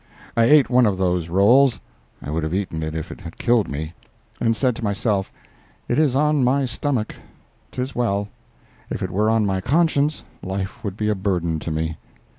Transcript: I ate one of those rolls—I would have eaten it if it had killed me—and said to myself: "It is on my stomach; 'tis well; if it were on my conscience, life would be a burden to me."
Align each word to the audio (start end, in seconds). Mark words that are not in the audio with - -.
I 0.35 0.45
ate 0.45 0.67
one 0.67 0.87
of 0.87 0.97
those 0.97 1.29
rolls—I 1.29 2.31
would 2.31 2.41
have 2.41 2.55
eaten 2.55 2.81
it 2.81 2.95
if 2.95 3.11
it 3.11 3.21
had 3.21 3.37
killed 3.37 3.69
me—and 3.69 4.55
said 4.57 4.75
to 4.77 4.83
myself: 4.83 5.31
"It 5.87 5.99
is 5.99 6.15
on 6.15 6.43
my 6.43 6.65
stomach; 6.65 7.15
'tis 7.71 7.93
well; 7.93 8.27
if 8.89 9.03
it 9.03 9.11
were 9.11 9.29
on 9.29 9.45
my 9.45 9.61
conscience, 9.61 10.23
life 10.41 10.83
would 10.83 10.97
be 10.97 11.07
a 11.09 11.13
burden 11.13 11.59
to 11.59 11.69
me." 11.69 11.97